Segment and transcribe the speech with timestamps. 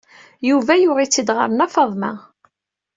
[0.49, 2.11] Yuba yuɣ-itt-id ɣer Nna Faḍma.